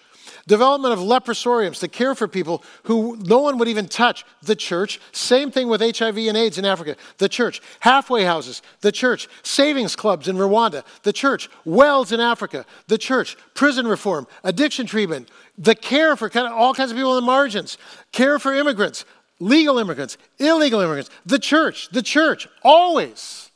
[0.47, 4.25] Development of leprosariums to care for people who no one would even touch.
[4.41, 4.99] The church.
[5.11, 6.95] Same thing with HIV and AIDS in Africa.
[7.17, 7.61] The church.
[7.81, 8.61] Halfway houses.
[8.81, 9.27] The church.
[9.43, 10.83] Savings clubs in Rwanda.
[11.03, 11.49] The church.
[11.65, 12.65] Wells in Africa.
[12.87, 13.37] The church.
[13.53, 14.25] Prison reform.
[14.43, 17.77] Addiction treatment the care for kind of all kinds of people on the margins,
[18.11, 19.05] care for immigrants,
[19.39, 23.46] legal immigrants, illegal immigrants, the church, the church, always.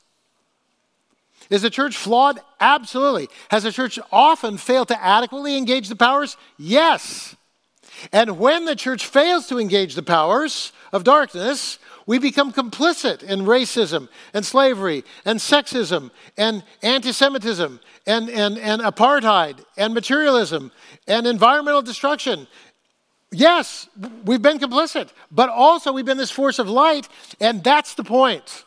[1.51, 2.39] Is the church flawed?
[2.61, 3.27] Absolutely.
[3.51, 6.37] Has the church often failed to adequately engage the powers?
[6.57, 7.35] Yes.
[8.13, 13.41] And when the church fails to engage the powers of darkness, we become complicit in
[13.41, 20.71] racism and slavery and sexism and anti Semitism and, and, and apartheid and materialism
[21.05, 22.47] and environmental destruction.
[23.33, 23.89] Yes,
[24.25, 27.09] we've been complicit, but also we've been this force of light,
[27.39, 28.63] and that's the point.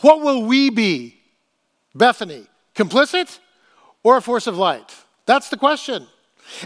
[0.00, 1.19] What will we be,
[1.94, 2.46] Bethany?
[2.74, 3.38] Complicit
[4.02, 4.94] or a force of light?
[5.26, 6.06] That's the question.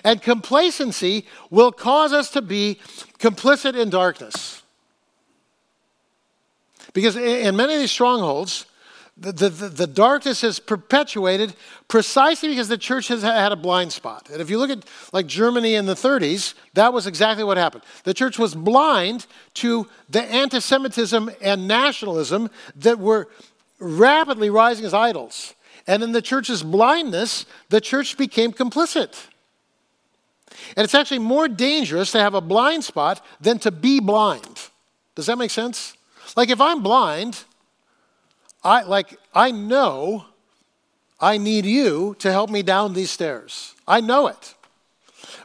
[0.02, 2.78] And complacency will cause us to be
[3.18, 4.62] complicit in darkness.
[6.92, 8.66] Because in many of these strongholds,
[9.16, 11.54] the, the, the, darkness is perpetuated
[11.86, 14.28] precisely because the church has had a blind spot.
[14.30, 17.84] And if you look at like Germany in the 30s, that was exactly what happened.
[18.02, 23.28] The church was blind to the anti Semitism and nationalism that were
[23.84, 25.54] rapidly rising as idols.
[25.86, 29.26] And in the church's blindness, the church became complicit.
[30.76, 34.70] And it's actually more dangerous to have a blind spot than to be blind.
[35.14, 35.96] Does that make sense?
[36.36, 37.44] Like if I'm blind,
[38.62, 40.24] I like I know
[41.20, 43.74] I need you to help me down these stairs.
[43.86, 44.54] I know it.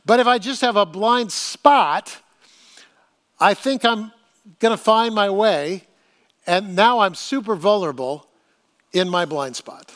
[0.06, 2.18] But if I just have a blind spot,
[3.40, 4.12] I think I'm
[4.60, 5.84] going to find my way
[6.48, 8.29] and now I'm super vulnerable
[8.94, 9.92] in my blind spot.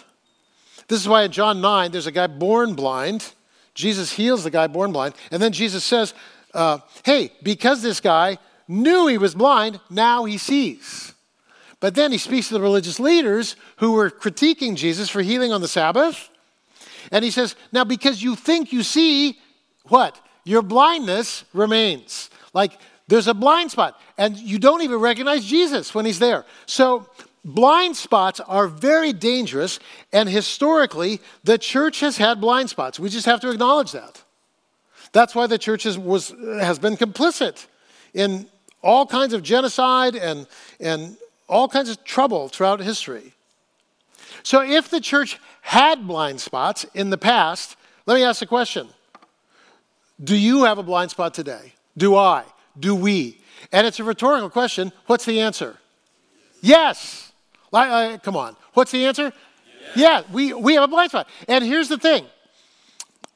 [0.88, 3.34] This is why in John 9, there's a guy born blind.
[3.74, 5.16] Jesus heals the guy born blind.
[5.32, 6.14] And then Jesus says,
[6.54, 11.14] uh, Hey, because this guy knew he was blind, now he sees.
[11.80, 15.62] But then he speaks to the religious leaders who were critiquing Jesus for healing on
[15.62, 16.30] the Sabbath.
[17.12, 19.40] And he says, Now, because you think you see,
[19.86, 20.20] what?
[20.46, 22.30] Your blindness remains.
[22.54, 22.74] Like
[23.08, 26.46] there's a blind spot, and you don't even recognize Jesus when he's there.
[26.66, 27.10] So,
[27.44, 29.80] blind spots are very dangerous,
[30.12, 33.00] and historically, the church has had blind spots.
[33.00, 34.24] We just have to acknowledge that.
[35.12, 37.68] That's why the church is, was, has been complicit
[38.14, 38.48] in
[38.82, 40.48] all kinds of genocide and,
[40.80, 43.34] and all kinds of trouble throughout history.
[44.42, 48.90] So, if the church had blind spots in the past, let me ask a question
[50.22, 51.74] Do you have a blind spot today?
[51.98, 52.44] Do I?
[52.78, 53.40] Do we?
[53.72, 54.92] And it's a rhetorical question.
[55.06, 55.78] What's the answer?
[56.62, 57.33] Yes.
[57.74, 58.56] Like, uh, come on.
[58.74, 59.34] What's the answer?
[59.96, 59.96] Yes.
[59.96, 61.28] Yeah, we, we have a blind spot.
[61.50, 62.26] And here's the thing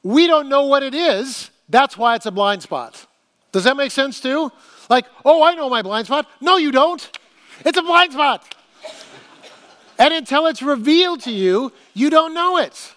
[0.03, 1.49] we don't know what it is.
[1.67, 3.05] That's why it's a blind spot.
[3.51, 4.51] Does that make sense too?
[4.89, 6.27] Like, oh, I know my blind spot.
[6.39, 7.19] No, you don't.
[7.65, 8.55] It's a blind spot.
[9.97, 12.93] and until it's revealed to you, you don't know it.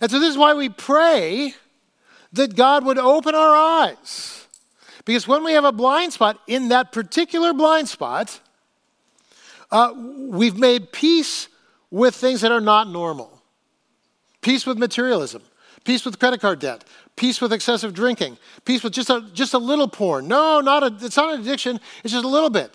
[0.00, 1.54] And so this is why we pray
[2.34, 4.46] that God would open our eyes.
[5.06, 8.40] Because when we have a blind spot, in that particular blind spot,
[9.70, 9.92] uh,
[10.28, 11.48] we've made peace
[11.90, 13.36] with things that are not normal
[14.46, 15.42] peace with materialism,
[15.82, 16.84] peace with credit card debt,
[17.16, 20.28] peace with excessive drinking, peace with just a, just a little porn.
[20.28, 22.70] No, not a, it's not an addiction, it's just a little bit.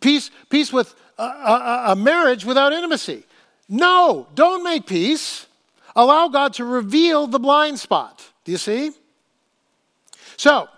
[0.00, 3.24] Peace, peace with a, a, a marriage without intimacy.
[3.66, 5.46] No, don't make peace.
[5.94, 8.22] Allow God to reveal the blind spot.
[8.44, 8.90] Do you see?
[10.36, 10.68] So,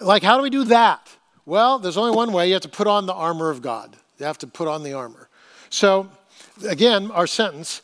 [0.00, 1.08] like, how do we do that?
[1.46, 2.48] Well, there's only one way.
[2.48, 3.96] You have to put on the armor of God.
[4.22, 5.28] You have to put on the armor.
[5.68, 6.08] So,
[6.64, 7.82] again, our sentence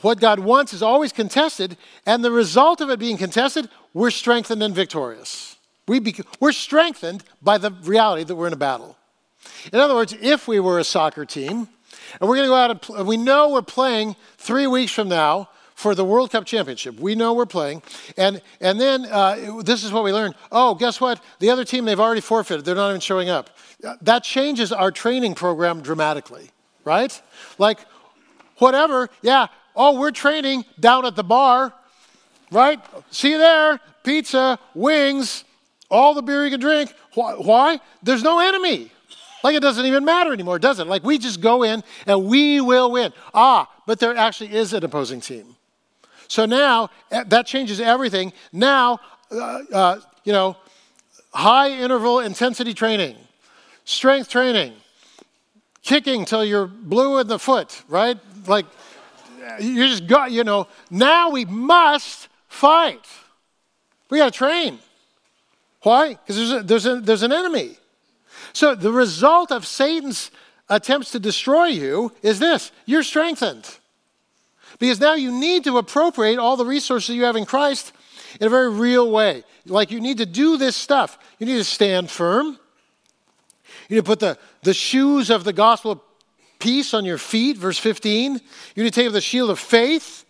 [0.00, 4.60] what God wants is always contested, and the result of it being contested, we're strengthened
[4.60, 5.56] and victorious.
[5.86, 6.00] We
[6.40, 8.96] we're strengthened by the reality that we're in a battle.
[9.72, 11.68] In other words, if we were a soccer team,
[12.20, 15.08] and we're going to go out and pl- we know we're playing three weeks from
[15.08, 15.48] now
[15.82, 16.98] for the World Cup Championship.
[17.00, 17.82] We know we're playing.
[18.16, 20.36] And, and then uh, this is what we learned.
[20.52, 21.20] Oh, guess what?
[21.40, 22.64] The other team, they've already forfeited.
[22.64, 23.50] They're not even showing up.
[24.00, 26.50] That changes our training program dramatically,
[26.84, 27.20] right?
[27.58, 27.80] Like,
[28.58, 31.74] whatever, yeah, oh, we're training down at the bar,
[32.52, 32.78] right?
[33.10, 35.42] See you there, pizza, wings,
[35.90, 36.94] all the beer you can drink.
[37.14, 37.80] Why?
[38.04, 38.92] There's no enemy.
[39.42, 40.86] Like it doesn't even matter anymore, does it?
[40.86, 43.12] Like we just go in and we will win.
[43.34, 45.56] Ah, but there actually is an opposing team.
[46.32, 48.32] So now eh, that changes everything.
[48.54, 50.56] Now, uh, uh, you know,
[51.34, 53.16] high interval intensity training,
[53.84, 54.72] strength training,
[55.82, 58.18] kicking till you're blue in the foot, right?
[58.46, 58.64] Like
[59.60, 63.04] you just got, you know, now we must fight.
[64.08, 64.78] We got to train.
[65.82, 66.14] Why?
[66.14, 67.76] Because there's, there's, there's an enemy.
[68.54, 70.30] So the result of Satan's
[70.70, 73.68] attempts to destroy you is this you're strengthened.
[74.82, 77.92] Because now you need to appropriate all the resources you have in Christ
[78.40, 79.44] in a very real way.
[79.64, 81.20] Like you need to do this stuff.
[81.38, 82.58] You need to stand firm.
[83.88, 86.00] You need to put the, the shoes of the gospel of
[86.58, 88.40] peace on your feet, verse 15.
[88.74, 90.24] You need to take up the shield of faith,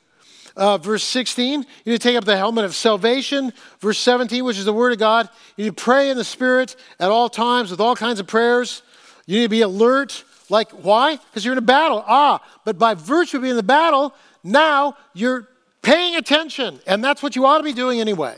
[0.55, 1.61] uh, verse 16.
[1.61, 4.93] You need to take up the helmet of salvation, verse 17, which is the word
[4.93, 5.31] of God.
[5.57, 8.83] You need to pray in the Spirit at all times with all kinds of prayers.
[9.25, 10.25] You need to be alert.
[10.51, 11.17] Like, why?
[11.17, 12.05] Because you're in a battle.
[12.07, 15.49] Ah, but by virtue of being in the battle, now you're
[15.83, 18.37] paying attention, and that's what you ought to be doing anyway.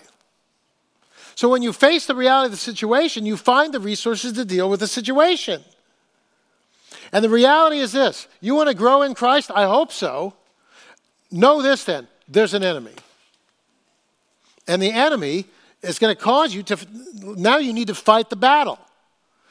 [1.34, 4.70] So when you face the reality of the situation, you find the resources to deal
[4.70, 5.62] with the situation.
[7.12, 9.50] And the reality is this you want to grow in Christ?
[9.54, 10.34] I hope so.
[11.30, 12.92] Know this then there's an enemy.
[14.66, 15.46] And the enemy
[15.82, 16.78] is going to cause you to,
[17.22, 18.78] now you need to fight the battle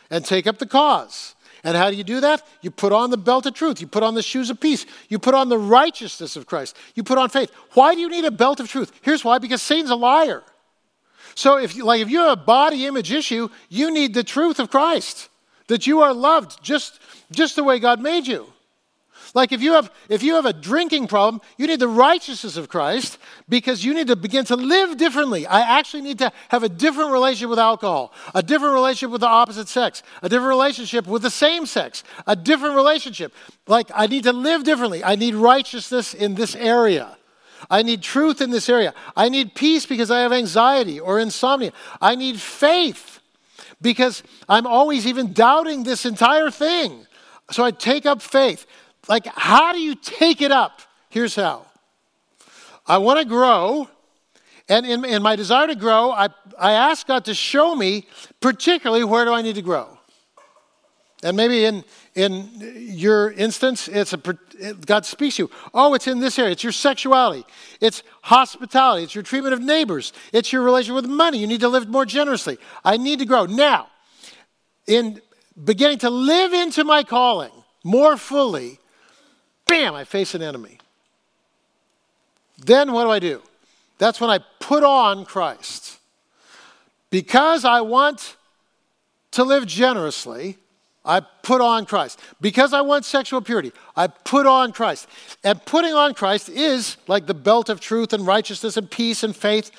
[0.09, 1.35] and take up the cause.
[1.63, 2.45] And how do you do that?
[2.61, 3.79] You put on the belt of truth.
[3.79, 4.85] You put on the shoes of peace.
[5.07, 6.75] You put on the righteousness of Christ.
[6.93, 7.51] You put on faith.
[7.73, 8.91] Why do you need a belt of truth?
[9.01, 10.43] Here's why because Satan's a liar.
[11.35, 14.59] So if you, like if you have a body image issue, you need the truth
[14.59, 15.29] of Christ.
[15.67, 16.99] That you are loved just
[17.31, 18.52] just the way God made you.
[19.33, 22.69] Like if you have if you have a drinking problem, you need the righteousness of
[22.69, 23.17] Christ
[23.49, 25.47] because you need to begin to live differently.
[25.47, 29.27] I actually need to have a different relationship with alcohol, a different relationship with the
[29.27, 33.33] opposite sex, a different relationship with the same sex, a different relationship.
[33.67, 35.03] Like I need to live differently.
[35.03, 37.17] I need righteousness in this area.
[37.71, 38.93] I need truth in this area.
[39.15, 41.71] I need peace because I have anxiety or insomnia.
[41.99, 43.19] I need faith
[43.81, 47.07] because I'm always even doubting this entire thing.
[47.51, 48.65] So I take up faith.
[49.07, 50.81] Like, how do you take it up?
[51.09, 51.65] Here's how
[52.85, 53.87] I want to grow,
[54.69, 58.07] and in, in my desire to grow, I, I ask God to show me,
[58.39, 59.97] particularly, where do I need to grow?
[61.23, 61.85] And maybe in,
[62.15, 64.17] in your instance, it's a,
[64.85, 65.51] God speaks to you.
[65.73, 66.51] Oh, it's in this area.
[66.51, 67.45] It's your sexuality.
[67.79, 69.03] It's hospitality.
[69.03, 70.11] It's your treatment of neighbors.
[70.33, 71.37] It's your relation with money.
[71.37, 72.57] You need to live more generously.
[72.83, 73.45] I need to grow.
[73.45, 73.87] Now,
[74.85, 75.21] in
[75.63, 77.51] beginning to live into my calling
[77.85, 78.79] more fully,
[79.73, 80.77] bam, I face an enemy.
[82.59, 83.41] Then what do I do?
[83.97, 85.97] That's when I put on Christ.
[87.09, 88.35] Because I want
[89.31, 90.57] to live generously,
[91.03, 92.19] I put on Christ.
[92.39, 95.07] Because I want sexual purity, I put on Christ.
[95.43, 99.35] And putting on Christ is like the belt of truth and righteousness and peace and
[99.35, 99.71] faith.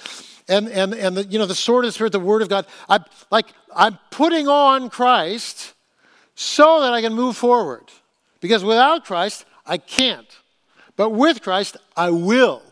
[0.49, 2.67] and, and, and the, you know, the sword of the Spirit, the Word of God.
[2.89, 2.99] I,
[3.31, 5.73] like, I'm putting on Christ
[6.35, 7.85] so that I can move forward.
[8.41, 10.29] Because without Christ, I can't.
[10.97, 12.63] But with Christ, I will.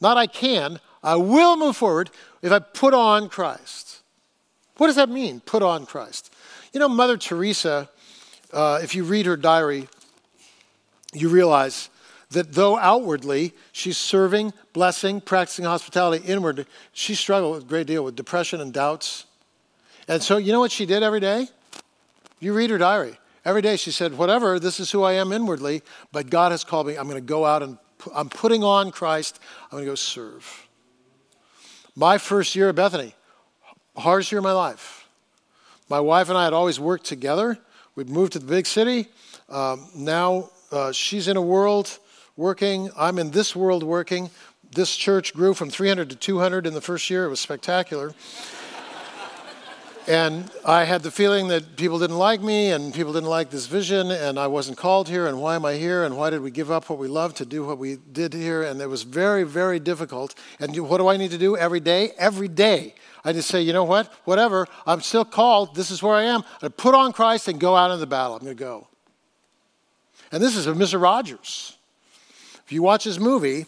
[0.00, 2.10] Not I can, I will move forward
[2.42, 4.02] if I put on Christ.
[4.76, 6.32] What does that mean, put on Christ?
[6.72, 7.88] You know, Mother Teresa,
[8.52, 9.88] uh, if you read her diary,
[11.12, 11.88] you realize
[12.30, 18.16] that though outwardly she's serving, blessing, practicing hospitality, inward, she struggled a great deal with
[18.16, 19.26] depression and doubts.
[20.08, 21.48] And so, you know what she did every day?
[22.40, 23.18] You read her diary.
[23.44, 25.82] Every day she said, Whatever, this is who I am inwardly,
[26.12, 26.96] but God has called me.
[26.96, 27.78] I'm going to go out and
[28.14, 29.38] I'm putting on Christ.
[29.64, 30.68] I'm going to go serve.
[31.94, 33.14] My first year at Bethany,
[33.96, 35.06] hardest year of my life.
[35.88, 37.58] My wife and I had always worked together.
[37.94, 39.08] We'd moved to the big city.
[39.48, 41.98] Um, now uh, she's in a world
[42.36, 42.90] working.
[42.96, 44.30] I'm in this world working.
[44.72, 47.26] This church grew from 300 to 200 in the first year.
[47.26, 48.14] It was spectacular.
[50.06, 53.66] And I had the feeling that people didn't like me and people didn't like this
[53.66, 56.50] vision and I wasn't called here and why am I here and why did we
[56.50, 58.62] give up what we love to do what we did here?
[58.62, 60.34] And it was very very difficult.
[60.60, 62.12] And what do I need to do every day?
[62.18, 62.94] Every day.
[63.24, 64.12] I just say you know what?
[64.24, 64.66] Whatever.
[64.86, 65.74] I'm still called.
[65.74, 66.44] This is where I am.
[66.60, 68.36] I put on Christ and go out into the battle.
[68.36, 68.88] I'm going to go.
[70.30, 71.00] And this is of Mr.
[71.00, 71.76] Rogers.
[72.66, 73.66] If you watch his movie,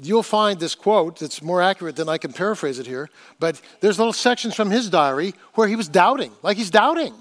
[0.00, 3.08] you'll find this quote that's more accurate than I can paraphrase it here.
[3.38, 7.14] But there's little sections from his diary where he was doubting, like he's doubting,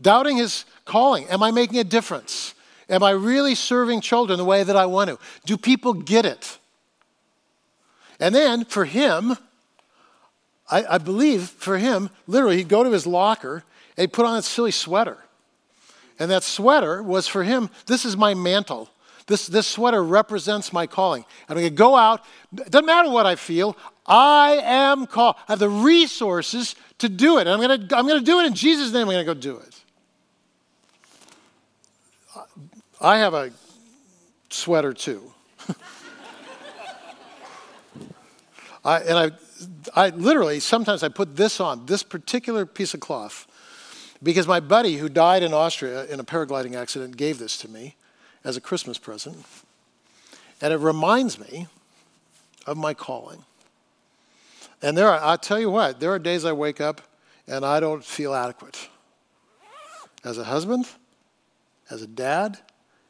[0.00, 1.28] doubting his calling.
[1.28, 2.54] Am I making a difference?
[2.88, 5.18] Am I really serving children the way that I want to?
[5.46, 6.58] Do people get it?
[8.18, 9.36] And then for him,
[10.70, 13.64] I, I believe for him, literally, he'd go to his locker
[13.96, 15.18] and he'd put on a silly sweater.
[16.18, 18.90] And that sweater was for him, this is my mantle.
[19.30, 21.24] This, this sweater represents my calling.
[21.48, 22.24] I'm going to go out.
[22.52, 23.76] It doesn't matter what I feel.
[24.04, 25.36] I am called.
[25.46, 27.46] I have the resources to do it.
[27.46, 29.02] I'm going to, I'm going to do it in Jesus' name.
[29.02, 29.84] I'm going to go do it.
[33.00, 33.52] I have a
[34.48, 35.32] sweater too.
[38.84, 39.30] I, and I,
[39.94, 43.46] I literally, sometimes I put this on, this particular piece of cloth,
[44.24, 47.94] because my buddy who died in Austria in a paragliding accident gave this to me
[48.44, 49.44] as a Christmas present.
[50.60, 51.66] And it reminds me
[52.66, 53.44] of my calling.
[54.82, 57.02] And there are, I'll tell you what, there are days I wake up
[57.46, 58.88] and I don't feel adequate.
[60.24, 60.86] As a husband,
[61.90, 62.58] as a dad,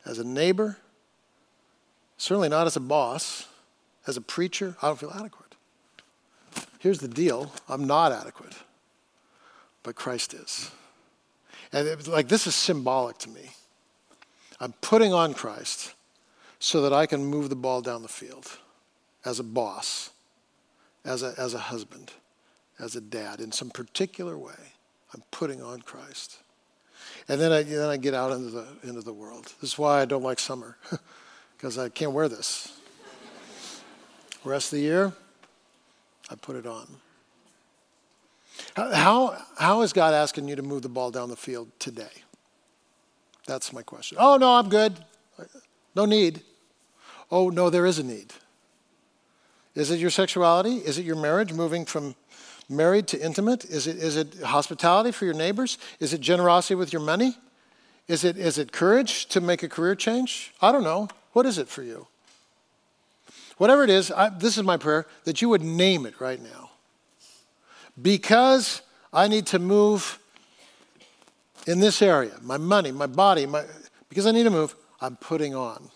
[0.04, 0.78] as a neighbor,
[2.16, 3.46] certainly not as a boss,
[4.06, 5.54] as a preacher, I don't feel adequate.
[6.78, 8.54] Here's the deal I'm not adequate,
[9.82, 10.70] but Christ is.
[11.72, 13.50] And it, like this is symbolic to me.
[14.60, 15.94] I'm putting on Christ
[16.58, 18.58] so that I can move the ball down the field
[19.24, 20.10] as a boss,
[21.04, 22.12] as a, as a husband,
[22.78, 24.74] as a dad, in some particular way.
[25.14, 26.38] I'm putting on Christ.
[27.28, 29.46] And then I, then I get out into the, into the world.
[29.60, 30.76] This is why I don't like summer,
[31.56, 32.76] because I can't wear this.
[34.44, 35.12] rest of the year,
[36.30, 36.86] I put it on.
[38.74, 42.10] How, how, how is God asking you to move the ball down the field today?
[43.46, 44.18] That's my question.
[44.20, 44.94] Oh, no, I'm good.
[45.94, 46.42] No need.
[47.30, 48.32] Oh, no, there is a need.
[49.74, 50.76] Is it your sexuality?
[50.76, 52.14] Is it your marriage moving from
[52.68, 53.64] married to intimate?
[53.64, 55.78] Is it, is it hospitality for your neighbors?
[55.98, 57.36] Is it generosity with your money?
[58.08, 60.52] Is it, is it courage to make a career change?
[60.60, 61.08] I don't know.
[61.32, 62.08] What is it for you?
[63.56, 66.70] Whatever it is, I, this is my prayer that you would name it right now.
[68.00, 68.82] Because
[69.12, 70.18] I need to move
[71.66, 73.64] in this area, my money, my body, my,
[74.08, 75.90] because I need to move, I'm putting on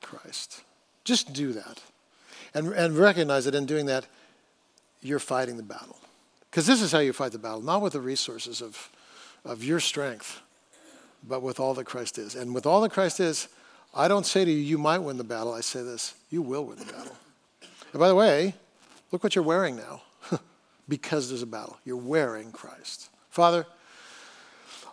[0.00, 0.62] Christ.
[1.04, 1.82] Just do that.
[2.54, 4.06] And, and recognize that in doing that,
[5.02, 5.98] you're fighting the battle.
[6.50, 8.90] Because this is how you fight the battle, not with the resources of,
[9.44, 10.40] of your strength,
[11.26, 12.34] but with all that Christ is.
[12.34, 13.48] And with all that Christ is,
[13.94, 15.52] I don't say to you, you might win the battle.
[15.52, 17.16] I say this, you will win the battle.
[17.92, 18.54] And by the way,
[19.10, 20.02] look what you're wearing now
[20.88, 21.78] because there's a battle.
[21.84, 23.10] You're wearing Christ.
[23.30, 23.66] Father,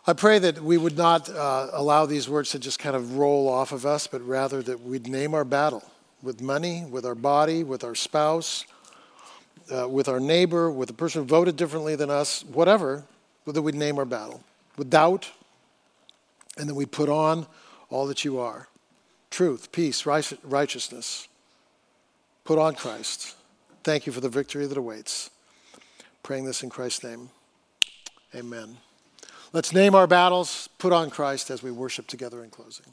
[0.08, 3.49] I pray that we would not uh, allow these words to just kind of roll
[3.49, 5.84] off of us, but rather that we'd name our battle
[6.22, 8.66] with money, with our body, with our spouse,
[9.74, 13.03] uh, with our neighbor, with the person who voted differently than us, whatever,
[13.47, 14.43] that we'd name our battle
[14.78, 15.32] with doubt,
[16.56, 17.47] and that we put on
[17.89, 18.68] all that you are
[19.32, 21.28] truth, peace, righteousness.
[22.45, 23.36] Put on Christ.
[23.84, 25.30] Thank you for the victory that awaits.
[26.24, 27.30] Praying this in Christ's name.
[28.34, 28.78] Amen.
[29.56, 32.88] Let's name our battles, put on Christ as we worship together in closing.